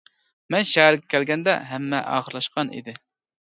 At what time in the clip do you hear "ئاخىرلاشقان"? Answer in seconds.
2.15-2.73